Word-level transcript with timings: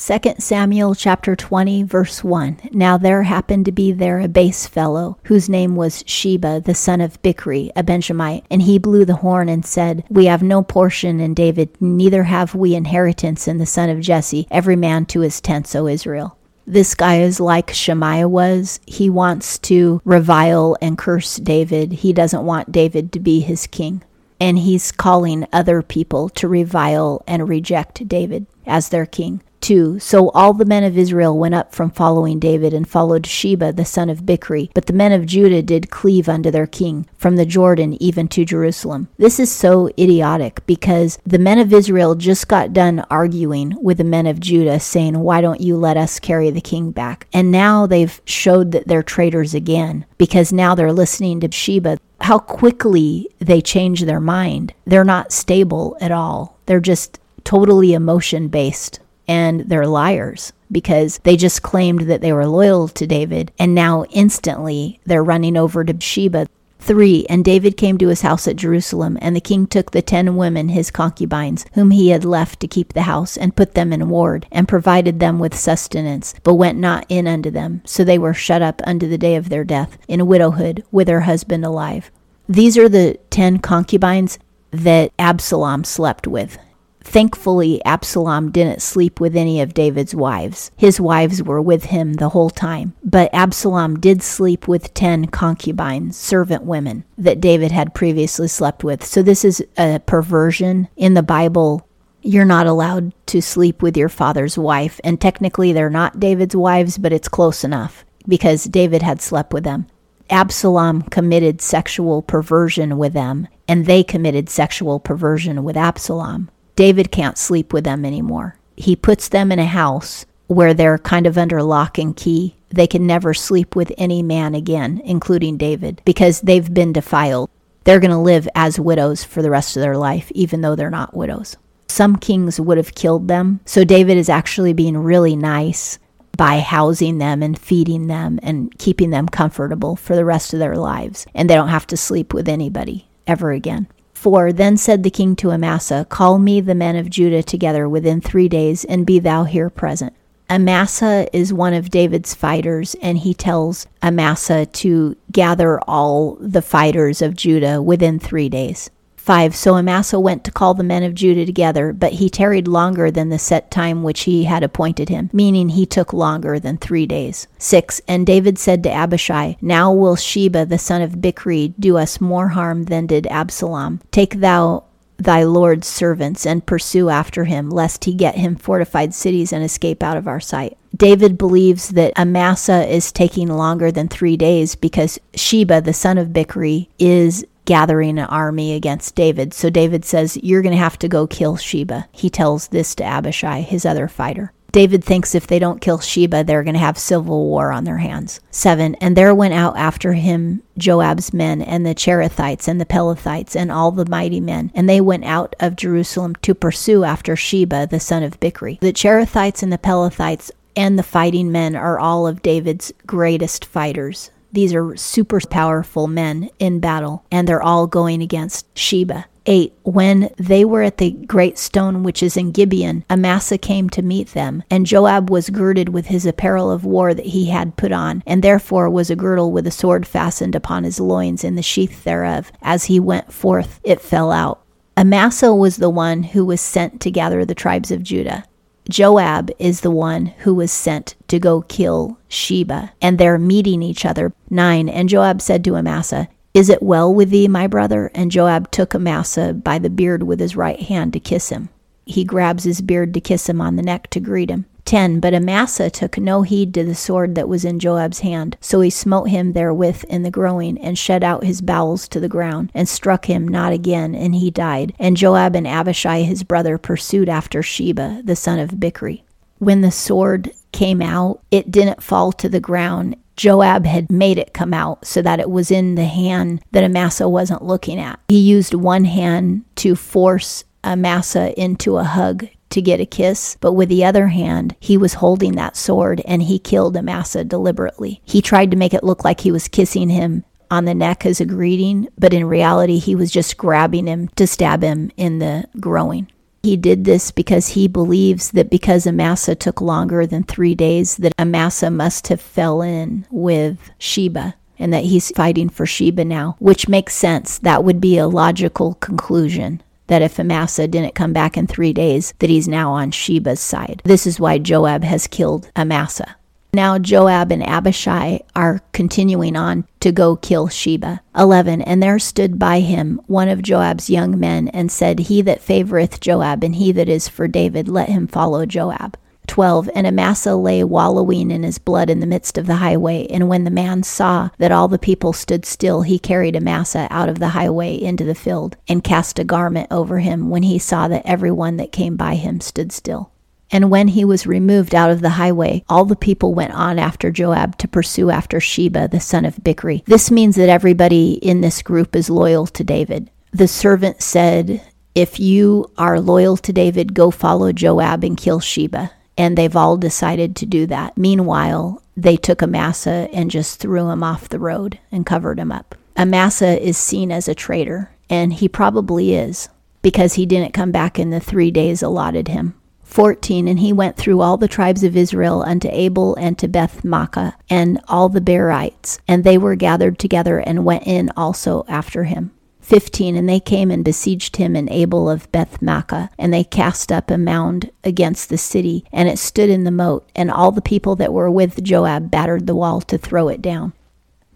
2 0.00 0.34
Samuel 0.38 0.94
chapter 0.94 1.34
20 1.34 1.82
verse 1.82 2.22
1 2.22 2.70
Now 2.70 2.96
there 2.96 3.24
happened 3.24 3.64
to 3.64 3.72
be 3.72 3.90
there 3.90 4.20
a 4.20 4.28
base 4.28 4.64
fellow 4.64 5.18
whose 5.24 5.48
name 5.48 5.74
was 5.74 6.04
Sheba 6.06 6.60
the 6.60 6.74
son 6.74 7.00
of 7.00 7.20
Bichri 7.20 7.72
a 7.74 7.82
Benjamite 7.82 8.46
and 8.48 8.62
he 8.62 8.78
blew 8.78 9.04
the 9.04 9.16
horn 9.16 9.48
and 9.48 9.66
said 9.66 10.04
We 10.08 10.26
have 10.26 10.40
no 10.40 10.62
portion 10.62 11.18
in 11.18 11.34
David 11.34 11.70
neither 11.80 12.22
have 12.22 12.54
we 12.54 12.76
inheritance 12.76 13.48
in 13.48 13.58
the 13.58 13.66
son 13.66 13.90
of 13.90 13.98
Jesse 13.98 14.46
every 14.52 14.76
man 14.76 15.04
to 15.06 15.20
his 15.20 15.40
tents 15.40 15.74
O 15.74 15.88
Israel 15.88 16.38
this 16.64 16.94
guy 16.94 17.20
is 17.20 17.40
like 17.40 17.70
Shimei 17.70 18.24
was. 18.26 18.78
He 18.86 19.08
wants 19.08 19.58
to 19.60 20.02
revile 20.04 20.76
and 20.82 20.98
curse 20.98 21.36
David. 21.36 21.92
He 21.92 22.12
doesn't 22.12 22.44
want 22.44 22.70
David 22.70 23.10
to 23.12 23.20
be 23.20 23.40
his 23.40 23.66
king. 23.66 24.02
And 24.38 24.58
he's 24.58 24.92
calling 24.92 25.46
other 25.50 25.80
people 25.80 26.28
to 26.28 26.46
revile 26.46 27.24
and 27.26 27.48
reject 27.48 28.06
David 28.06 28.44
as 28.66 28.90
their 28.90 29.06
king. 29.06 29.40
2. 29.60 29.98
So 29.98 30.30
all 30.30 30.52
the 30.52 30.64
men 30.64 30.84
of 30.84 30.96
Israel 30.96 31.36
went 31.36 31.54
up 31.54 31.74
from 31.74 31.90
following 31.90 32.38
David 32.38 32.72
and 32.72 32.88
followed 32.88 33.26
Sheba 33.26 33.72
the 33.72 33.84
son 33.84 34.08
of 34.08 34.22
Bichri, 34.22 34.70
but 34.74 34.86
the 34.86 34.92
men 34.92 35.12
of 35.12 35.26
Judah 35.26 35.62
did 35.62 35.90
cleave 35.90 36.28
unto 36.28 36.50
their 36.50 36.66
king, 36.66 37.06
from 37.16 37.36
the 37.36 37.46
Jordan 37.46 38.00
even 38.02 38.28
to 38.28 38.44
Jerusalem. 38.44 39.08
This 39.18 39.38
is 39.38 39.50
so 39.50 39.88
idiotic 39.98 40.64
because 40.66 41.18
the 41.26 41.38
men 41.38 41.58
of 41.58 41.72
Israel 41.72 42.14
just 42.14 42.48
got 42.48 42.72
done 42.72 43.04
arguing 43.10 43.76
with 43.82 43.98
the 43.98 44.04
men 44.04 44.26
of 44.26 44.40
Judah, 44.40 44.80
saying, 44.80 45.18
Why 45.18 45.40
don't 45.40 45.60
you 45.60 45.76
let 45.76 45.96
us 45.96 46.18
carry 46.18 46.50
the 46.50 46.60
king 46.60 46.90
back? 46.90 47.26
And 47.32 47.50
now 47.50 47.86
they've 47.86 48.20
showed 48.24 48.72
that 48.72 48.86
they're 48.86 49.02
traitors 49.02 49.54
again 49.54 50.06
because 50.16 50.52
now 50.52 50.74
they're 50.74 50.92
listening 50.92 51.40
to 51.40 51.50
Sheba. 51.50 51.98
How 52.20 52.38
quickly 52.38 53.28
they 53.38 53.60
change 53.60 54.02
their 54.02 54.20
mind. 54.20 54.74
They're 54.84 55.04
not 55.04 55.32
stable 55.32 55.96
at 56.00 56.10
all. 56.10 56.58
They're 56.66 56.80
just 56.80 57.20
totally 57.44 57.92
emotion 57.94 58.48
based 58.48 59.00
and 59.28 59.60
they're 59.60 59.86
liars 59.86 60.52
because 60.72 61.18
they 61.18 61.36
just 61.36 61.62
claimed 61.62 62.02
that 62.02 62.20
they 62.20 62.32
were 62.32 62.46
loyal 62.46 62.88
to 62.88 63.06
David 63.06 63.52
and 63.58 63.74
now 63.74 64.04
instantly 64.10 65.00
they're 65.04 65.22
running 65.22 65.56
over 65.56 65.84
to 65.84 66.00
Sheba. 66.00 66.46
3. 66.80 67.26
And 67.28 67.44
David 67.44 67.76
came 67.76 67.98
to 67.98 68.08
his 68.08 68.22
house 68.22 68.46
at 68.46 68.56
Jerusalem, 68.56 69.18
and 69.20 69.34
the 69.34 69.40
king 69.40 69.66
took 69.66 69.90
the 69.90 70.00
ten 70.00 70.36
women, 70.36 70.68
his 70.68 70.90
concubines, 70.90 71.66
whom 71.74 71.90
he 71.90 72.10
had 72.10 72.24
left 72.24 72.60
to 72.60 72.68
keep 72.68 72.92
the 72.92 73.02
house, 73.02 73.36
and 73.36 73.56
put 73.56 73.74
them 73.74 73.92
in 73.92 74.08
ward, 74.08 74.46
and 74.52 74.68
provided 74.68 75.18
them 75.18 75.38
with 75.38 75.58
sustenance, 75.58 76.34
but 76.44 76.54
went 76.54 76.78
not 76.78 77.04
in 77.08 77.26
unto 77.26 77.50
them. 77.50 77.82
So 77.84 78.04
they 78.04 78.18
were 78.18 78.32
shut 78.32 78.62
up 78.62 78.80
unto 78.84 79.08
the 79.08 79.18
day 79.18 79.34
of 79.34 79.48
their 79.48 79.64
death, 79.64 79.98
in 80.06 80.26
widowhood, 80.26 80.84
with 80.90 81.08
her 81.08 81.22
husband 81.22 81.64
alive. 81.64 82.10
These 82.48 82.78
are 82.78 82.88
the 82.88 83.18
ten 83.28 83.58
concubines 83.58 84.38
that 84.70 85.12
Absalom 85.18 85.84
slept 85.84 86.26
with. 86.26 86.58
Thankfully, 87.00 87.82
Absalom 87.84 88.50
didn't 88.50 88.82
sleep 88.82 89.20
with 89.20 89.36
any 89.36 89.60
of 89.60 89.74
David's 89.74 90.14
wives. 90.14 90.70
His 90.76 91.00
wives 91.00 91.42
were 91.42 91.60
with 91.60 91.86
him 91.86 92.14
the 92.14 92.28
whole 92.28 92.50
time. 92.50 92.94
But 93.02 93.32
Absalom 93.32 93.98
did 93.98 94.22
sleep 94.22 94.68
with 94.68 94.92
10 94.94 95.26
concubines, 95.26 96.16
servant 96.16 96.64
women, 96.64 97.04
that 97.16 97.40
David 97.40 97.72
had 97.72 97.94
previously 97.94 98.48
slept 98.48 98.84
with. 98.84 99.04
So 99.04 99.22
this 99.22 99.44
is 99.44 99.64
a 99.78 100.00
perversion. 100.00 100.88
In 100.96 101.14
the 101.14 101.22
Bible, 101.22 101.88
you're 102.22 102.44
not 102.44 102.66
allowed 102.66 103.14
to 103.26 103.40
sleep 103.40 103.80
with 103.82 103.96
your 103.96 104.08
father's 104.08 104.58
wife. 104.58 105.00
And 105.02 105.20
technically, 105.20 105.72
they're 105.72 105.90
not 105.90 106.20
David's 106.20 106.56
wives, 106.56 106.98
but 106.98 107.12
it's 107.12 107.28
close 107.28 107.64
enough 107.64 108.04
because 108.26 108.64
David 108.64 109.02
had 109.02 109.22
slept 109.22 109.52
with 109.52 109.64
them. 109.64 109.86
Absalom 110.30 111.02
committed 111.02 111.62
sexual 111.62 112.20
perversion 112.20 112.98
with 112.98 113.14
them, 113.14 113.48
and 113.66 113.86
they 113.86 114.04
committed 114.04 114.50
sexual 114.50 115.00
perversion 115.00 115.64
with 115.64 115.76
Absalom. 115.76 116.50
David 116.78 117.10
can't 117.10 117.36
sleep 117.36 117.72
with 117.72 117.82
them 117.82 118.04
anymore. 118.04 118.56
He 118.76 118.94
puts 118.94 119.26
them 119.26 119.50
in 119.50 119.58
a 119.58 119.66
house 119.66 120.24
where 120.46 120.72
they're 120.72 120.98
kind 120.98 121.26
of 121.26 121.36
under 121.36 121.60
lock 121.60 121.98
and 121.98 122.16
key. 122.16 122.54
They 122.68 122.86
can 122.86 123.04
never 123.04 123.34
sleep 123.34 123.74
with 123.74 123.92
any 123.98 124.22
man 124.22 124.54
again, 124.54 125.02
including 125.04 125.56
David, 125.56 126.00
because 126.04 126.40
they've 126.40 126.72
been 126.72 126.92
defiled. 126.92 127.50
They're 127.82 127.98
going 127.98 128.12
to 128.12 128.16
live 128.16 128.48
as 128.54 128.78
widows 128.78 129.24
for 129.24 129.42
the 129.42 129.50
rest 129.50 129.76
of 129.76 129.80
their 129.80 129.96
life, 129.96 130.30
even 130.36 130.60
though 130.60 130.76
they're 130.76 130.88
not 130.88 131.16
widows. 131.16 131.56
Some 131.88 132.14
kings 132.14 132.60
would 132.60 132.76
have 132.76 132.94
killed 132.94 133.26
them. 133.26 133.58
So 133.64 133.82
David 133.82 134.16
is 134.16 134.28
actually 134.28 134.72
being 134.72 134.98
really 134.98 135.34
nice 135.34 135.98
by 136.36 136.60
housing 136.60 137.18
them 137.18 137.42
and 137.42 137.58
feeding 137.58 138.06
them 138.06 138.38
and 138.40 138.72
keeping 138.78 139.10
them 139.10 139.28
comfortable 139.28 139.96
for 139.96 140.14
the 140.14 140.24
rest 140.24 140.52
of 140.52 140.60
their 140.60 140.76
lives. 140.76 141.26
And 141.34 141.50
they 141.50 141.56
don't 141.56 141.70
have 141.70 141.88
to 141.88 141.96
sleep 141.96 142.32
with 142.32 142.48
anybody 142.48 143.08
ever 143.26 143.50
again. 143.50 143.88
4 144.18 144.52
Then 144.52 144.76
said 144.76 145.04
the 145.04 145.10
king 145.10 145.36
to 145.36 145.52
Amasa, 145.52 146.04
Call 146.08 146.38
me 146.38 146.60
the 146.60 146.74
men 146.74 146.96
of 146.96 147.08
Judah 147.08 147.42
together 147.42 147.88
within 147.88 148.20
three 148.20 148.48
days, 148.48 148.84
and 148.84 149.06
be 149.06 149.20
thou 149.20 149.44
here 149.44 149.70
present. 149.70 150.12
Amasa 150.50 151.28
is 151.32 151.52
one 151.52 151.72
of 151.72 151.90
David's 151.90 152.34
fighters, 152.34 152.96
and 153.00 153.18
he 153.18 153.32
tells 153.32 153.86
Amasa 154.02 154.66
to 154.66 155.16
gather 155.30 155.80
all 155.82 156.36
the 156.40 156.62
fighters 156.62 157.22
of 157.22 157.36
Judah 157.36 157.80
within 157.80 158.18
three 158.18 158.48
days. 158.48 158.90
5. 159.28 159.54
So 159.54 159.74
Amasa 159.74 160.18
went 160.18 160.42
to 160.44 160.50
call 160.50 160.72
the 160.72 160.82
men 160.82 161.02
of 161.02 161.12
Judah 161.12 161.44
together, 161.44 161.92
but 161.92 162.14
he 162.14 162.30
tarried 162.30 162.66
longer 162.66 163.10
than 163.10 163.28
the 163.28 163.38
set 163.38 163.70
time 163.70 164.02
which 164.02 164.20
he 164.20 164.44
had 164.44 164.62
appointed 164.62 165.10
him, 165.10 165.28
meaning 165.34 165.68
he 165.68 165.84
took 165.84 166.14
longer 166.14 166.58
than 166.58 166.78
three 166.78 167.04
days. 167.04 167.46
6. 167.58 168.00
And 168.08 168.26
David 168.26 168.58
said 168.58 168.82
to 168.84 168.90
Abishai, 168.90 169.58
Now 169.60 169.92
will 169.92 170.16
Sheba 170.16 170.64
the 170.64 170.78
son 170.78 171.02
of 171.02 171.16
Bichri 171.16 171.74
do 171.78 171.98
us 171.98 172.22
more 172.22 172.48
harm 172.48 172.84
than 172.84 173.06
did 173.06 173.26
Absalom. 173.26 174.00
Take 174.12 174.40
thou 174.40 174.84
thy 175.18 175.42
Lord's 175.42 175.86
servants 175.86 176.46
and 176.46 176.64
pursue 176.64 177.10
after 177.10 177.44
him, 177.44 177.68
lest 177.68 178.04
he 178.04 178.14
get 178.14 178.36
him 178.36 178.56
fortified 178.56 179.12
cities 179.12 179.52
and 179.52 179.62
escape 179.62 180.02
out 180.02 180.16
of 180.16 180.26
our 180.26 180.40
sight. 180.40 180.78
David 180.96 181.36
believes 181.36 181.90
that 181.90 182.18
Amasa 182.18 182.86
is 182.86 183.12
taking 183.12 183.48
longer 183.48 183.92
than 183.92 184.08
three 184.08 184.38
days 184.38 184.74
because 184.74 185.18
Sheba, 185.34 185.82
the 185.82 185.92
son 185.92 186.16
of 186.16 186.28
Bichri, 186.28 186.88
is 186.98 187.44
gathering 187.68 188.18
an 188.18 188.24
army 188.24 188.72
against 188.72 189.14
David. 189.14 189.52
So 189.52 189.68
David 189.68 190.02
says, 190.02 190.38
You're 190.42 190.62
going 190.62 190.74
to 190.74 190.78
have 190.78 190.98
to 191.00 191.06
go 191.06 191.26
kill 191.26 191.58
Sheba. 191.58 192.08
He 192.12 192.30
tells 192.30 192.68
this 192.68 192.94
to 192.94 193.04
Abishai, 193.04 193.60
his 193.60 193.84
other 193.84 194.08
fighter. 194.08 194.54
David 194.72 195.04
thinks 195.04 195.34
if 195.34 195.46
they 195.46 195.58
don't 195.58 195.82
kill 195.82 195.98
Sheba, 195.98 196.44
they're 196.44 196.64
going 196.64 196.74
to 196.74 196.80
have 196.80 196.96
civil 196.96 197.46
war 197.46 197.70
on 197.70 197.84
their 197.84 197.98
hands. 197.98 198.40
7. 198.50 198.94
And 198.96 199.16
there 199.16 199.34
went 199.34 199.52
out 199.52 199.76
after 199.76 200.14
him 200.14 200.62
Joab's 200.78 201.34
men, 201.34 201.60
and 201.60 201.84
the 201.84 201.94
Cherethites, 201.94 202.68
and 202.68 202.80
the 202.80 202.86
Pelethites, 202.86 203.54
and 203.54 203.70
all 203.70 203.92
the 203.92 204.08
mighty 204.08 204.40
men. 204.40 204.70
And 204.74 204.88
they 204.88 205.02
went 205.02 205.24
out 205.24 205.54
of 205.60 205.76
Jerusalem 205.76 206.36
to 206.36 206.54
pursue 206.54 207.04
after 207.04 207.36
Sheba, 207.36 207.88
the 207.90 208.00
son 208.00 208.22
of 208.22 208.40
Bichri. 208.40 208.80
The 208.80 208.94
Cherethites 208.94 209.62
and 209.62 209.70
the 209.70 209.78
Pelethites 209.78 210.50
and 210.74 210.98
the 210.98 211.02
fighting 211.02 211.52
men 211.52 211.76
are 211.76 211.98
all 211.98 212.26
of 212.26 212.40
David's 212.40 212.92
greatest 213.06 213.64
fighters. 213.64 214.30
These 214.52 214.74
are 214.74 214.96
super 214.96 215.40
powerful 215.40 216.06
men 216.06 216.50
in 216.58 216.80
battle, 216.80 217.24
and 217.30 217.46
they're 217.46 217.62
all 217.62 217.86
going 217.86 218.22
against 218.22 218.66
Sheba. 218.76 219.26
8. 219.46 219.72
When 219.82 220.30
they 220.36 220.64
were 220.64 220.82
at 220.82 220.98
the 220.98 221.10
great 221.10 221.58
stone 221.58 222.02
which 222.02 222.22
is 222.22 222.36
in 222.36 222.52
Gibeon, 222.52 223.04
Amasa 223.08 223.56
came 223.56 223.88
to 223.90 224.02
meet 224.02 224.28
them, 224.28 224.62
and 224.70 224.84
Joab 224.84 225.30
was 225.30 225.48
girded 225.48 225.88
with 225.88 226.06
his 226.06 226.26
apparel 226.26 226.70
of 226.70 226.84
war 226.84 227.14
that 227.14 227.26
he 227.26 227.46
had 227.46 227.76
put 227.76 227.90
on, 227.90 228.22
and 228.26 228.42
therefore 228.42 228.90
was 228.90 229.08
a 229.08 229.16
girdle 229.16 229.50
with 229.50 229.66
a 229.66 229.70
sword 229.70 230.06
fastened 230.06 230.54
upon 230.54 230.84
his 230.84 231.00
loins 231.00 231.44
in 231.44 231.54
the 231.54 231.62
sheath 231.62 232.04
thereof. 232.04 232.52
As 232.60 232.84
he 232.84 233.00
went 233.00 233.32
forth, 233.32 233.80
it 233.82 234.02
fell 234.02 234.30
out. 234.30 234.60
Amasa 234.98 235.54
was 235.54 235.76
the 235.76 235.88
one 235.88 236.24
who 236.24 236.44
was 236.44 236.60
sent 236.60 237.00
to 237.00 237.10
gather 237.10 237.44
the 237.44 237.54
tribes 237.54 237.90
of 237.90 238.02
Judah. 238.02 238.44
Joab 238.88 239.50
is 239.58 239.82
the 239.82 239.90
one 239.90 240.26
who 240.38 240.54
was 240.54 240.72
sent 240.72 241.14
to 241.28 241.38
go 241.38 241.62
kill 241.62 242.18
Sheba, 242.28 242.92
and 243.02 243.18
they're 243.18 243.38
meeting 243.38 243.82
each 243.82 244.06
other. 244.06 244.32
9. 244.48 244.88
And 244.88 245.08
Joab 245.08 245.42
said 245.42 245.62
to 245.64 245.76
Amasa, 245.76 246.28
Is 246.54 246.70
it 246.70 246.82
well 246.82 247.12
with 247.12 247.30
thee, 247.30 247.48
my 247.48 247.66
brother? 247.66 248.10
And 248.14 248.30
Joab 248.30 248.70
took 248.70 248.94
Amasa 248.94 249.52
by 249.52 249.78
the 249.78 249.90
beard 249.90 250.22
with 250.22 250.40
his 250.40 250.56
right 250.56 250.80
hand 250.80 251.12
to 251.12 251.20
kiss 251.20 251.50
him. 251.50 251.68
He 252.06 252.24
grabs 252.24 252.64
his 252.64 252.80
beard 252.80 253.12
to 253.12 253.20
kiss 253.20 253.48
him 253.48 253.60
on 253.60 253.76
the 253.76 253.82
neck 253.82 254.08
to 254.10 254.20
greet 254.20 254.48
him. 254.50 254.64
10. 254.88 255.20
But 255.20 255.34
Amasa 255.34 255.90
took 255.90 256.16
no 256.16 256.42
heed 256.42 256.72
to 256.72 256.82
the 256.82 256.94
sword 256.94 257.34
that 257.34 257.48
was 257.48 257.62
in 257.62 257.78
Joab's 257.78 258.20
hand. 258.20 258.56
So 258.62 258.80
he 258.80 258.88
smote 258.88 259.28
him 259.28 259.52
therewith 259.52 260.04
in 260.08 260.22
the 260.22 260.30
groin, 260.30 260.78
and 260.78 260.96
shed 260.96 261.22
out 261.22 261.44
his 261.44 261.60
bowels 261.60 262.08
to 262.08 262.18
the 262.18 262.28
ground, 262.28 262.72
and 262.74 262.88
struck 262.88 263.26
him 263.26 263.46
not 263.46 263.74
again, 263.74 264.14
and 264.14 264.34
he 264.34 264.50
died. 264.50 264.94
And 264.98 265.16
Joab 265.16 265.54
and 265.54 265.66
Abishai 265.66 266.22
his 266.22 266.42
brother 266.42 266.78
pursued 266.78 267.28
after 267.28 267.62
Sheba, 267.62 268.22
the 268.24 268.34
son 268.34 268.58
of 268.58 268.70
Bichri. 268.70 269.24
When 269.58 269.82
the 269.82 269.90
sword 269.90 270.50
came 270.72 271.02
out, 271.02 271.42
it 271.50 271.70
didn't 271.70 272.02
fall 272.02 272.32
to 272.32 272.48
the 272.48 272.60
ground. 272.60 273.16
Joab 273.36 273.84
had 273.84 274.10
made 274.10 274.38
it 274.38 274.54
come 274.54 274.72
out 274.72 275.06
so 275.06 275.20
that 275.20 275.38
it 275.38 275.50
was 275.50 275.70
in 275.70 275.96
the 275.96 276.06
hand 276.06 276.62
that 276.72 276.82
Amasa 276.82 277.28
wasn't 277.28 277.62
looking 277.62 278.00
at. 278.00 278.18
He 278.28 278.40
used 278.40 278.72
one 278.72 279.04
hand 279.04 279.64
to 279.76 279.94
force 279.94 280.64
Amasa 280.82 281.60
into 281.60 281.98
a 281.98 282.04
hug 282.04 282.48
to 282.70 282.82
get 282.82 283.00
a 283.00 283.06
kiss, 283.06 283.56
but 283.60 283.72
with 283.72 283.88
the 283.88 284.04
other 284.04 284.28
hand, 284.28 284.76
he 284.80 284.96
was 284.96 285.14
holding 285.14 285.52
that 285.52 285.76
sword 285.76 286.22
and 286.24 286.42
he 286.42 286.58
killed 286.58 286.96
Amasa 286.96 287.44
deliberately. 287.44 288.20
He 288.24 288.42
tried 288.42 288.70
to 288.70 288.76
make 288.76 288.94
it 288.94 289.04
look 289.04 289.24
like 289.24 289.40
he 289.40 289.52
was 289.52 289.68
kissing 289.68 290.08
him 290.08 290.44
on 290.70 290.84
the 290.84 290.94
neck 290.94 291.24
as 291.24 291.40
a 291.40 291.46
greeting, 291.46 292.08
but 292.18 292.34
in 292.34 292.44
reality, 292.44 292.98
he 292.98 293.14
was 293.14 293.30
just 293.30 293.56
grabbing 293.56 294.06
him 294.06 294.28
to 294.36 294.46
stab 294.46 294.82
him 294.82 295.10
in 295.16 295.38
the 295.38 295.64
groin. 295.80 296.28
He 296.62 296.76
did 296.76 297.04
this 297.04 297.30
because 297.30 297.68
he 297.68 297.88
believes 297.88 298.50
that 298.50 298.68
because 298.68 299.06
Amasa 299.06 299.54
took 299.54 299.80
longer 299.80 300.26
than 300.26 300.42
three 300.42 300.74
days, 300.74 301.16
that 301.18 301.32
Amasa 301.38 301.90
must 301.90 302.28
have 302.28 302.40
fell 302.40 302.82
in 302.82 303.26
with 303.30 303.90
Sheba 303.98 304.54
and 304.78 304.92
that 304.92 305.04
he's 305.04 305.30
fighting 305.30 305.68
for 305.68 305.86
Sheba 305.86 306.24
now, 306.24 306.56
which 306.58 306.88
makes 306.88 307.14
sense. 307.14 307.58
That 307.58 307.84
would 307.84 308.00
be 308.00 308.18
a 308.18 308.28
logical 308.28 308.94
conclusion 308.94 309.82
that 310.08 310.22
if 310.22 310.38
Amasa 310.38 310.88
didn't 310.88 311.14
come 311.14 311.32
back 311.32 311.56
in 311.56 311.66
three 311.66 311.92
days, 311.92 312.34
that 312.40 312.50
he's 312.50 312.68
now 312.68 312.92
on 312.92 313.10
Sheba's 313.10 313.60
side. 313.60 314.02
This 314.04 314.26
is 314.26 314.40
why 314.40 314.58
Joab 314.58 315.04
has 315.04 315.26
killed 315.26 315.70
Amasa. 315.76 316.36
Now 316.74 316.98
Joab 316.98 317.50
and 317.50 317.62
Abishai 317.66 318.40
are 318.54 318.82
continuing 318.92 319.56
on 319.56 319.86
to 320.00 320.12
go 320.12 320.36
kill 320.36 320.68
Sheba. 320.68 321.22
11. 321.36 321.80
And 321.80 322.02
there 322.02 322.18
stood 322.18 322.58
by 322.58 322.80
him 322.80 323.20
one 323.26 323.48
of 323.48 323.62
Joab's 323.62 324.10
young 324.10 324.38
men 324.38 324.68
and 324.68 324.92
said, 324.92 325.18
He 325.18 325.40
that 325.42 325.62
favoreth 325.62 326.20
Joab 326.20 326.62
and 326.62 326.74
he 326.74 326.92
that 326.92 327.08
is 327.08 327.26
for 327.26 327.48
David, 327.48 327.88
let 327.88 328.10
him 328.10 328.26
follow 328.26 328.66
Joab. 328.66 329.16
12. 329.48 329.90
And 329.94 330.06
Amasa 330.06 330.54
lay 330.54 330.84
wallowing 330.84 331.50
in 331.50 331.62
his 331.62 331.78
blood 331.78 332.10
in 332.10 332.20
the 332.20 332.26
midst 332.26 332.58
of 332.58 332.66
the 332.66 332.76
highway. 332.76 333.26
And 333.28 333.48
when 333.48 333.64
the 333.64 333.70
man 333.70 334.02
saw 334.02 334.50
that 334.58 334.70
all 334.70 334.88
the 334.88 334.98
people 334.98 335.32
stood 335.32 335.66
still, 335.66 336.02
he 336.02 336.18
carried 336.18 336.54
Amasa 336.54 337.08
out 337.10 337.28
of 337.28 337.38
the 337.38 337.48
highway 337.48 338.00
into 338.00 338.24
the 338.24 338.34
field 338.34 338.76
and 338.86 339.02
cast 339.02 339.38
a 339.38 339.44
garment 339.44 339.88
over 339.90 340.20
him 340.20 340.50
when 340.50 340.62
he 340.62 340.78
saw 340.78 341.08
that 341.08 341.26
every 341.26 341.50
one 341.50 341.76
that 341.78 341.90
came 341.90 342.16
by 342.16 342.36
him 342.36 342.60
stood 342.60 342.92
still. 342.92 343.32
And 343.70 343.90
when 343.90 344.08
he 344.08 344.24
was 344.24 344.46
removed 344.46 344.94
out 344.94 345.10
of 345.10 345.20
the 345.20 345.30
highway, 345.30 345.84
all 345.88 346.04
the 346.04 346.16
people 346.16 346.54
went 346.54 346.72
on 346.72 346.98
after 346.98 347.30
Joab 347.30 347.76
to 347.78 347.88
pursue 347.88 348.30
after 348.30 348.60
Sheba, 348.60 349.08
the 349.08 349.20
son 349.20 349.44
of 349.44 349.56
Bichri. 349.56 350.04
This 350.06 350.30
means 350.30 350.56
that 350.56 350.70
everybody 350.70 351.34
in 351.34 351.60
this 351.60 351.82
group 351.82 352.16
is 352.16 352.30
loyal 352.30 352.66
to 352.68 352.84
David. 352.84 353.30
The 353.52 353.68
servant 353.68 354.22
said, 354.22 354.82
If 355.14 355.38
you 355.38 355.90
are 355.98 356.20
loyal 356.20 356.56
to 356.58 356.72
David, 356.72 357.14
go 357.14 357.30
follow 357.30 357.72
Joab 357.72 358.24
and 358.24 358.36
kill 358.36 358.60
Sheba. 358.60 359.10
And 359.38 359.56
they've 359.56 359.76
all 359.76 359.96
decided 359.96 360.54
to 360.56 360.66
do 360.66 360.84
that. 360.86 361.16
Meanwhile, 361.16 362.02
they 362.16 362.36
took 362.36 362.60
Amasa 362.60 363.28
and 363.32 363.50
just 363.50 363.78
threw 363.78 364.10
him 364.10 364.22
off 364.22 364.48
the 364.48 364.58
road 364.58 364.98
and 365.10 365.24
covered 365.24 365.58
him 365.58 365.72
up. 365.72 365.94
Amasa 366.18 366.84
is 366.84 366.98
seen 366.98 367.30
as 367.30 367.46
a 367.46 367.54
traitor, 367.54 368.10
and 368.28 368.52
he 368.52 368.68
probably 368.68 369.34
is, 369.34 369.68
because 370.02 370.34
he 370.34 370.44
didn't 370.44 370.74
come 370.74 370.90
back 370.90 371.18
in 371.18 371.30
the 371.30 371.38
three 371.38 371.70
days 371.70 372.02
allotted 372.02 372.48
him. 372.48 372.74
14 373.04 373.68
And 373.68 373.78
he 373.78 373.92
went 373.92 374.16
through 374.16 374.40
all 374.40 374.58
the 374.58 374.68
tribes 374.68 375.02
of 375.02 375.16
Israel 375.16 375.62
unto 375.62 375.88
Abel 375.90 376.34
and 376.34 376.58
to 376.58 376.68
Beth 376.68 377.02
Maachah 377.02 377.54
and 377.70 378.00
all 378.06 378.28
the 378.28 378.40
Berites, 378.40 379.18
and 379.26 379.44
they 379.44 379.56
were 379.56 379.76
gathered 379.76 380.18
together 380.18 380.58
and 380.58 380.84
went 380.84 381.06
in 381.06 381.30
also 381.36 381.84
after 381.88 382.24
him. 382.24 382.50
15 382.88 383.36
And 383.36 383.46
they 383.46 383.60
came 383.60 383.90
and 383.90 384.02
besieged 384.02 384.56
him 384.56 384.74
in 384.74 384.90
Abel 384.90 385.28
of 385.28 385.52
Beth 385.52 385.78
Maachah, 385.80 386.30
and 386.38 386.54
they 386.54 386.64
cast 386.64 387.12
up 387.12 387.30
a 387.30 387.36
mound 387.36 387.90
against 388.02 388.48
the 388.48 388.56
city, 388.56 389.04
and 389.12 389.28
it 389.28 389.38
stood 389.38 389.68
in 389.68 389.84
the 389.84 389.90
moat, 389.90 390.26
and 390.34 390.50
all 390.50 390.72
the 390.72 390.80
people 390.80 391.14
that 391.16 391.34
were 391.34 391.50
with 391.50 391.84
Joab 391.84 392.30
battered 392.30 392.66
the 392.66 392.74
wall 392.74 393.02
to 393.02 393.18
throw 393.18 393.48
it 393.48 393.60
down. 393.60 393.92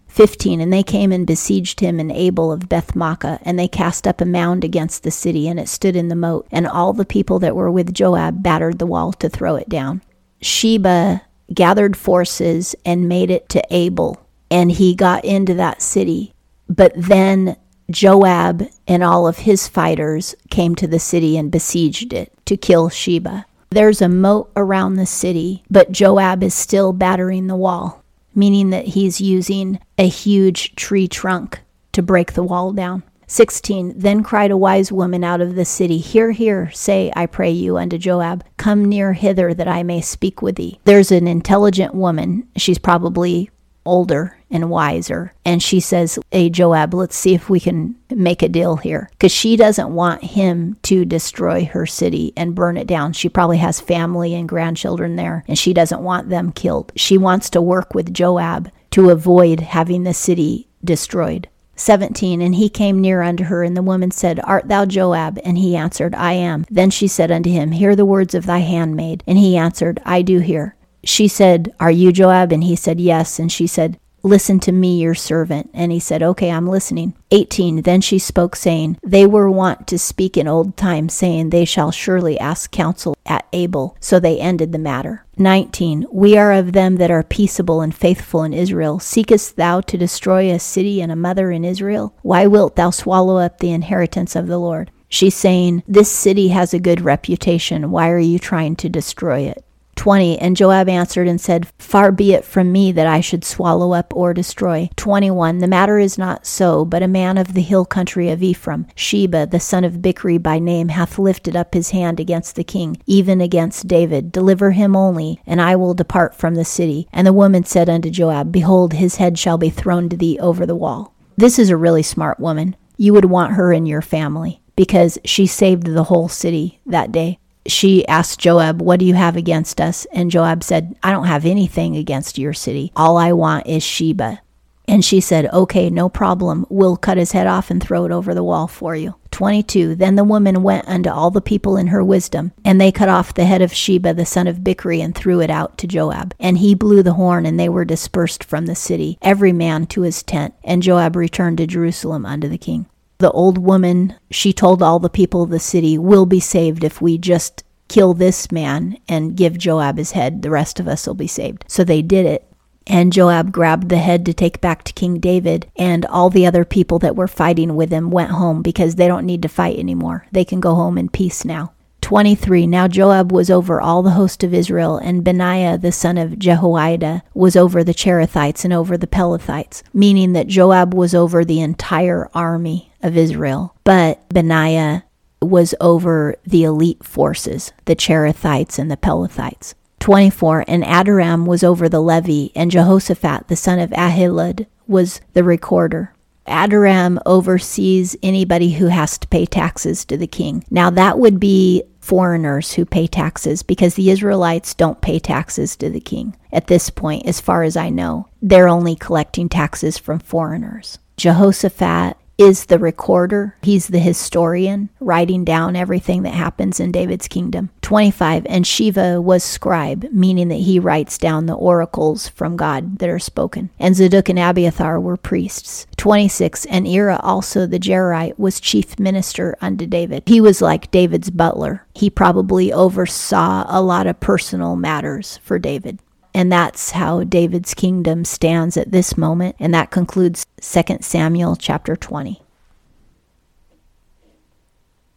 15 0.07 0.63
And 0.63 0.73
they 0.73 0.83
came 0.83 1.13
and 1.13 1.27
besieged 1.27 1.81
him 1.81 2.01
in 2.01 2.11
Abel 2.11 2.51
of 2.51 2.71
Beth 2.71 2.97
and 2.97 3.59
they 3.59 3.69
cast 3.69 4.07
up 4.07 4.23
a 4.23 4.25
mound 4.25 4.65
against 4.65 5.03
the 5.03 5.11
city, 5.11 5.47
and 5.47 5.61
it 5.61 5.69
stood 5.69 5.95
in 5.95 6.09
the 6.09 6.17
moat, 6.17 6.49
and 6.51 6.67
all 6.67 6.95
the 6.95 7.05
people 7.05 7.39
that 7.41 7.55
were 7.55 7.71
with 7.71 7.93
Joab 7.93 8.43
battered 8.43 8.79
the 8.79 8.87
wall 8.87 9.13
to 9.13 9.29
throw 9.29 9.57
it 9.57 9.69
down. 9.69 10.01
Sheba 10.41 11.21
gathered 11.53 11.99
forces 11.99 12.75
and 12.87 13.11
made 13.11 13.31
it 13.31 13.51
to 13.51 13.63
Abel, 13.71 14.27
and 14.51 14.73
he 14.73 14.95
got 14.95 15.23
into 15.23 15.53
that 15.53 15.83
city. 15.83 16.33
But 16.67 16.95
then 16.97 17.57
Joab 17.93 18.69
and 18.89 19.05
all 19.05 19.29
of 19.29 19.39
his 19.39 19.69
fighters 19.69 20.35
came 20.51 20.75
to 20.77 20.87
the 20.87 20.99
city 20.99 21.37
and 21.37 21.51
besieged 21.51 22.13
it 22.13 22.33
to 22.47 22.57
kill 22.57 22.89
Sheba. 22.89 23.47
There's 23.71 24.03
a 24.03 24.09
moat 24.09 24.51
around 24.57 24.97
the 24.97 25.07
city, 25.07 25.63
but 25.71 25.93
Joab 25.93 26.43
is 26.43 26.55
still 26.55 26.93
battering 26.93 27.47
the 27.47 27.57
wall 27.57 28.03
meaning 28.35 28.71
that 28.71 28.89
he's 28.89 29.21
using 29.21 29.79
a 29.99 30.09
huge 30.09 30.75
tree 30.75 31.09
trunk 31.09 31.61
to 31.93 32.03
break 32.03 32.33
the 32.33 32.43
wall 32.43 32.73
down. 32.73 33.03
16 33.27 33.95
Then 33.97 34.23
cried 34.23 34.51
a 34.51 34.57
wise 34.57 34.93
woman 34.93 35.25
out 35.25 35.41
of 35.41 35.55
the 35.55 35.65
city, 35.65 35.99
Hear, 35.99 36.33
hear, 36.33 36.71
say, 36.73 37.11
I 37.17 37.25
pray 37.27 37.51
you, 37.51 37.79
unto 37.79 37.97
Joab, 37.97 38.45
Come 38.59 38.85
near 38.85 39.15
hither 39.15 39.55
that 39.55 39.69
I 39.69 39.83
may 39.83 40.03
speak 40.03 40.43
with 40.43 40.57
thee. 40.57 40.81
There's 40.85 41.11
an 41.11 41.27
intelligent 41.27 41.95
woman. 41.95 42.47
She's 42.57 42.79
probably 42.79 43.51
older 43.85 44.37
and 44.51 44.71
wiser. 44.71 45.33
And 45.45 45.63
she 45.63 45.81
says, 45.81 46.19
Hey, 46.31 46.51
Joab, 46.51 46.95
let's 46.95 47.17
see 47.17 47.35
if 47.35 47.49
we 47.49 47.61
can 47.61 47.97
make 48.11 48.43
a 48.43 48.49
deal 48.49 48.77
here. 48.77 49.09
Because 49.13 49.33
she 49.33 49.57
doesn't 49.57 49.95
want 49.95 50.23
him 50.23 50.77
to 50.83 51.05
destroy 51.05 51.65
her 51.67 51.87
city 51.87 52.33
and 52.37 52.55
burn 52.55 52.77
it 52.77 52.87
down. 52.87 53.13
She 53.13 53.29
probably 53.29 53.59
has 53.59 53.81
family 53.81 54.35
and 54.35 54.49
grandchildren 54.49 55.17
there, 55.17 55.45
and 55.49 55.59
she 55.59 55.73
doesn't 55.73 56.03
want 56.03 56.29
them 56.29 56.53
killed. 56.53 56.93
She 56.97 57.19
wants 57.19 57.51
to 57.51 57.63
work 57.63 57.95
with 57.95 58.15
Joab 58.15 58.71
to 58.93 59.11
avoid 59.11 59.61
having 59.61 60.03
the 60.03 60.15
city 60.15 60.69
destroyed. 60.85 61.49
17 61.75 62.43
And 62.43 62.55
he 62.55 62.69
came 62.69 63.01
near 63.01 63.23
unto 63.23 63.45
her, 63.45 63.65
and 63.65 63.77
the 63.77 63.83
woman 63.83 64.11
said, 64.11 64.41
Art 64.45 64.69
thou 64.69 64.85
Joab? 64.85 65.39
And 65.45 65.59
he 65.59 65.75
answered, 65.75 66.15
I 66.15 66.35
am. 66.35 66.65
Then 66.71 66.91
she 66.91 67.09
said 67.09 67.31
unto 67.31 67.51
him, 67.51 67.73
Hear 67.73 67.97
the 67.97 68.05
words 68.05 68.35
of 68.35 68.47
thy 68.47 68.59
handmaid. 68.59 69.25
And 69.27 69.39
he 69.39 69.57
answered, 69.57 70.01
I 70.05 70.23
do 70.23 70.39
hear 70.39 70.77
she 71.05 71.29
said, 71.29 71.75
Are 71.81 71.91
you 71.91 72.13
Joab? 72.13 72.53
And 72.53 72.65
he 72.65 72.77
said, 72.77 73.01
Yes. 73.01 73.39
And 73.39 73.51
she 73.51 73.67
said, 73.67 73.99
Listen 74.25 74.61
to 74.61 74.71
me, 74.71 75.01
your 75.01 75.17
servant. 75.17 75.69
And 75.75 75.91
he 75.91 75.99
said, 75.99 76.23
Okay, 76.23 76.51
I'm 76.51 76.69
listening. 76.69 77.15
18. 77.33 77.83
Then 77.83 78.01
she 78.01 78.21
spoke, 78.21 78.55
saying, 78.55 78.99
They 79.03 79.27
were 79.27 79.51
wont 79.51 79.89
to 79.89 79.99
speak 79.99 80.37
in 80.37 80.47
old 80.47 80.77
time, 80.77 81.09
saying, 81.09 81.51
They 81.51 81.65
shall 81.65 81.91
surely 81.91 82.39
ask 82.39 82.71
counsel 82.71 83.17
at 83.27 83.47
Abel. 83.53 83.97
So 83.99 84.21
they 84.21 84.39
ended 84.39 84.71
the 84.71 84.79
matter. 84.79 85.25
19. 85.39 86.07
We 86.13 86.37
are 86.37 86.53
of 86.53 86.73
them 86.73 86.97
that 86.97 87.11
are 87.11 87.25
peaceable 87.25 87.81
and 87.81 87.93
faithful 87.93 88.45
in 88.45 88.53
Israel. 88.53 89.01
Seekest 89.01 89.57
thou 89.57 89.81
to 89.81 89.99
destroy 89.99 90.53
a 90.53 90.61
city 90.61 91.03
and 91.03 91.11
a 91.11 91.17
mother 91.17 91.51
in 91.51 91.65
Israel? 91.65 92.15
Why 92.23 92.47
wilt 92.47 92.77
thou 92.77 92.91
swallow 92.91 93.39
up 93.39 93.59
the 93.59 93.73
inheritance 93.73 94.37
of 94.37 94.47
the 94.47 94.59
Lord? 94.59 94.93
She's 95.09 95.35
saying, 95.35 95.83
This 95.89 96.11
city 96.11 96.49
has 96.49 96.73
a 96.73 96.79
good 96.79 97.01
reputation. 97.01 97.91
Why 97.91 98.09
are 98.11 98.19
you 98.21 98.39
trying 98.39 98.77
to 98.77 98.89
destroy 98.89 99.41
it? 99.41 99.65
20. 99.97 100.39
And 100.39 100.57
Joab 100.57 100.89
answered 100.89 101.29
and 101.29 101.41
said, 101.41 101.71
Far 101.79 102.13
be 102.13 102.33
it 102.33 102.45
from 102.45 102.73
me 102.73 102.93
that 102.93 103.07
I 103.07 103.21
should 103.21 103.45
swallow 103.45 103.93
up 103.93 104.13
or 104.15 104.35
destroy. 104.35 104.91
21. 104.97 105.59
The 105.59 105.67
matter 105.67 105.99
is 105.99 106.19
not 106.19 106.47
so, 106.47 106.85
but 106.85 107.03
a 107.03 107.09
man 107.09 107.39
of 107.39 107.55
the 107.55 107.63
hill 107.63 107.85
country 107.85 108.29
of 108.29 108.43
Ephraim, 108.43 108.87
Sheba, 108.95 109.47
the 109.47 109.61
son 109.61 109.85
of 109.85 110.03
Bichri 110.03 110.43
by 110.43 110.59
name, 110.59 110.89
hath 110.89 111.19
lifted 111.19 111.55
up 111.55 111.75
his 111.75 111.91
hand 111.91 112.19
against 112.19 112.57
the 112.57 112.65
king, 112.65 112.97
even 113.07 113.41
against 113.41 113.89
David. 113.89 114.33
Deliver 114.33 114.73
him 114.73 114.97
only, 114.97 115.41
and 115.47 115.61
I 115.61 115.77
will 115.77 115.95
depart 115.95 116.35
from 116.35 116.55
the 116.55 116.65
city. 116.65 117.09
And 117.13 117.27
the 117.27 117.33
woman 117.33 117.65
said 117.65 117.89
unto 117.89 118.11
Joab, 118.11 118.51
Behold, 118.51 118.95
his 118.95 119.17
head 119.17 119.39
shall 119.39 119.59
be 119.59 119.71
thrown 119.71 120.09
to 120.09 120.17
thee 120.17 120.39
over 120.41 120.67
the 120.67 120.77
wall. 120.77 121.15
This 121.37 121.59
is 121.59 121.71
a 121.71 121.77
really 121.77 122.03
smart 122.03 122.41
woman. 122.41 122.77
You 122.97 123.13
would 123.15 123.27
want 123.27 123.55
her 123.55 123.73
in 123.73 123.87
your 123.87 124.03
family 124.03 124.63
because 124.77 125.19
she 125.25 125.47
saved 125.47 125.87
the 125.87 126.05
whole 126.05 126.29
city 126.29 126.81
that 126.87 127.13
day 127.13 127.39
she 127.67 128.07
asked 128.09 128.41
Joab, 128.41 128.81
What 128.81 129.01
do 129.01 129.07
you 129.07 129.15
have 129.15 129.37
against 129.37 129.81
us? 129.81 130.07
And 130.13 130.31
Joab 130.31 130.63
said, 130.63 130.97
I 131.03 131.11
don't 131.11 131.27
have 131.27 131.45
anything 131.45 131.97
against 131.97 132.39
your 132.39 132.53
city. 132.53 132.93
All 132.97 133.17
I 133.17 133.33
want 133.33 133.67
is 133.67 133.83
Sheba. 133.83 134.41
And 134.89 135.05
she 135.05 135.21
said, 135.21 135.47
Okay, 135.53 135.91
no 135.91 136.09
problem. 136.09 136.67
We'll 136.69 136.97
cut 136.97 137.17
his 137.17 137.33
head 137.33 137.47
off 137.47 137.71
and 137.71 137.83
throw 137.83 138.05
it 138.05 138.13
over 138.13 138.35
the 138.35 138.45
wall 138.45 138.67
for 138.67 138.97
you. 138.97 139.15
22. 139.31 139.95
Then 139.95 140.17
the 140.17 140.25
woman 140.25 140.63
went 140.63 140.87
unto 140.87 141.09
all 141.09 141.31
the 141.31 141.41
people 141.41 141.77
in 141.77 141.87
her 141.87 142.05
wisdom, 142.05 142.53
and 142.65 142.81
they 142.81 142.93
cut 142.93 143.09
off 143.09 143.33
the 143.33 143.47
head 143.47 143.63
of 143.63 143.73
Sheba 143.73 144.13
the 144.13 144.27
son 144.27 144.47
of 144.47 144.59
Bichri 144.59 145.03
and 145.03 145.15
threw 145.15 145.41
it 145.41 145.51
out 145.51 145.79
to 145.79 145.87
Joab. 145.87 146.35
And 146.39 146.59
he 146.59 146.75
blew 146.75 147.03
the 147.03 147.15
horn, 147.15 147.47
and 147.47 147.59
they 147.59 147.69
were 147.69 147.87
dispersed 147.87 148.45
from 148.45 148.67
the 148.67 148.75
city, 148.75 149.19
every 149.23 149.53
man 149.53 149.87
to 149.87 150.03
his 150.03 150.23
tent. 150.23 150.55
And 150.63 150.83
Joab 150.83 151.17
returned 151.17 151.59
to 151.59 151.67
Jerusalem 151.67 152.27
unto 152.27 152.49
the 152.49 152.59
king 152.59 152.87
the 153.19 153.31
old 153.31 153.59
woman, 153.59 154.17
she 154.31 154.53
told 154.53 154.83
all 154.83 154.99
the 154.99 155.09
people 155.09 155.43
of 155.43 155.51
the 155.51 155.61
city, 155.61 155.97
We'll 155.97 156.27
be 156.27 156.41
saved 156.41 156.85
if 156.85 157.01
we 157.01 157.19
just 157.19 157.65
kill 157.89 158.15
this 158.15 158.51
man 158.51 158.97
and 159.09 159.37
give 159.37 159.59
Joab 159.59 159.99
his 159.99 160.13
head. 160.13 160.43
The 160.43 160.51
rest 160.51 160.81
of 160.81 160.89
us 160.89 161.07
will 161.07 161.15
be 161.15 161.27
saved. 161.27 161.65
So 161.69 161.85
they 161.85 162.03
did 162.03 162.27
it. 162.27 162.49
And 162.87 163.13
Joab 163.13 163.53
grabbed 163.53 163.91
the 163.91 163.99
head 163.99 164.27
to 164.27 164.35
take 164.35 164.61
back 164.61 164.83
to 164.85 164.93
King 164.93 165.21
David, 165.21 165.71
and 165.77 166.05
all 166.07 166.31
the 166.31 166.47
other 166.47 166.65
people 166.65 166.99
that 166.99 167.15
were 167.15 167.29
fighting 167.29 167.77
with 167.77 167.93
him 167.93 168.11
went 168.11 168.33
home 168.33 168.61
because 168.61 168.97
they 168.97 169.07
don't 169.07 169.27
need 169.27 169.43
to 169.43 169.49
fight 169.49 169.79
anymore. 169.79 170.27
They 170.33 170.45
can 170.45 170.59
go 170.59 170.75
home 170.75 170.99
in 170.99 171.09
peace 171.09 171.45
now. 171.45 171.73
23 172.01 172.67
Now 172.67 172.89
Joab 172.89 173.31
was 173.31 173.51
over 173.51 173.81
all 173.81 174.03
the 174.03 174.11
host 174.11 174.43
of 174.43 174.53
Israel, 174.53 174.99
and 174.99 175.25
Benaiah 175.25 175.79
the 175.79 175.93
son 175.93 176.19
of 176.19 176.39
Jehoiada 176.39 177.23
was 177.33 177.57
over 177.57 177.85
the 177.85 177.95
Cherethites 177.95 178.65
and 178.65 178.73
over 178.73 178.99
the 178.99 179.07
Pelethites, 179.07 179.83
meaning 179.95 180.33
that 180.33 180.49
Joab 180.49 180.93
was 180.93 181.15
over 181.15 181.45
the 181.45 181.61
entire 181.61 182.29
army 182.35 182.92
of 183.03 183.17
Israel. 183.17 183.75
But 183.85 184.29
Benaiah 184.29 185.05
was 185.41 185.75
over 185.81 186.37
the 186.45 186.65
elite 186.65 187.05
forces, 187.05 187.73
the 187.85 187.97
Cherethites 187.97 188.79
and 188.79 188.91
the 188.91 188.97
Pelethites. 188.97 189.75
24 190.01 190.65
And 190.67 190.83
Adoram 190.83 191.47
was 191.47 191.63
over 191.63 191.89
the 191.89 192.01
levy, 192.01 192.51
and 192.55 192.71
Jehoshaphat 192.71 193.49
the 193.49 193.57
son 193.57 193.79
of 193.79 193.91
Ahilud 193.91 194.67
was 194.87 195.21
the 195.33 195.45
recorder. 195.45 196.13
Adoram 196.47 197.21
oversees 197.25 198.17
anybody 198.23 198.73
who 198.73 198.87
has 198.87 199.17
to 199.19 199.29
pay 199.29 199.47
taxes 199.47 200.05
to 200.07 200.17
the 200.17 200.27
king. 200.27 200.65
Now, 200.71 200.91
that 200.91 201.19
would 201.19 201.39
be 201.39 201.85
foreigners 202.01 202.73
who 202.73 202.85
pay 202.85 203.07
taxes 203.07 203.63
because 203.63 203.95
the 203.95 204.11
Israelites 204.11 204.75
don't 204.75 205.01
pay 205.01 205.21
taxes 205.21 205.77
to 205.77 205.89
the 205.89 206.01
king. 206.01 206.37
At 206.53 206.67
this 206.67 206.91
point, 206.91 207.27
as 207.27 207.41
far 207.41 207.63
as 207.63 207.77
I 207.77 207.91
know, 207.91 208.29
they're 208.43 208.69
only 208.69 208.97
collecting 208.97 209.49
taxes 209.49 209.99
from 209.99 210.19
foreigners. 210.19 210.99
Jehoshaphat 211.17 212.17
is 212.39 212.67
the 212.67 212.79
recorder. 212.79 213.57
He's 213.63 213.89
the 213.89 213.99
historian, 213.99 214.89
writing 215.01 215.45
down 215.45 215.77
everything 215.77 216.23
that 216.23 216.35
happens 216.35 216.81
in 216.81 216.93
David's 216.93 217.29
kingdom. 217.29 217.71
25. 217.83 218.47
And 218.49 218.65
Sheva 218.65 219.23
was 219.23 219.45
scribe, 219.45 220.07
meaning 220.13 220.49
that 220.49 220.57
he 220.57 220.79
writes 220.79 221.19
down 221.19 221.47
the 221.47 221.55
oracles 221.55 222.29
from 222.29 222.57
God 222.57 222.99
that 222.99 223.09
are 223.09 223.19
spoken. 223.19 223.71
And 223.79 223.95
Zadok 223.95 224.29
and 224.29 224.39
Abiathar 224.39 224.99
were 224.99 225.17
priests. 225.17 225.87
26. 225.97 226.65
And 226.67 226.87
Ira, 226.87 227.21
also 227.23 227.67
the 227.67 227.79
Jairite, 227.79 228.39
was 228.39 228.61
chief 228.61 228.99
minister 228.99 229.57
unto 229.61 229.87
David. 229.87 230.25
He 230.27 230.41
was 230.41 230.63
like 230.63 230.91
David's 230.91 231.31
butler. 231.31 231.87
He 231.95 232.11
probably 232.11 232.73
oversaw 232.73 233.65
a 233.69 233.83
lot 233.83 234.07
of 234.07 234.21
personal 234.21 234.77
matters 234.77 235.39
for 235.43 235.59
David. 235.59 235.99
And 236.35 236.51
that's 236.51 236.93
how 236.93 237.25
David's 237.25 237.75
kingdom 237.75 238.25
stands 238.25 238.77
at 238.77 238.91
this 238.91 239.17
moment. 239.17 239.57
And 239.59 239.75
that 239.75 239.91
concludes 239.91 240.47
2 240.61 240.99
Samuel 241.01 241.57
chapter 241.57 241.95
20. 241.97 242.41